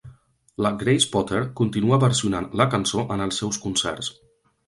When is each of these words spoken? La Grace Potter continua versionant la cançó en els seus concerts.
La 0.65 0.69
Grace 0.83 1.09
Potter 1.15 1.41
continua 1.59 2.01
versionant 2.05 2.49
la 2.61 2.67
cançó 2.73 3.05
en 3.17 3.25
els 3.29 3.39
seus 3.43 3.63
concerts. 3.67 4.13